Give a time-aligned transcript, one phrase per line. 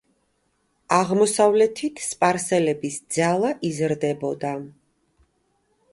[0.95, 4.55] აღმოსავლეთით სპარსელების ძალა იზრდებოდა.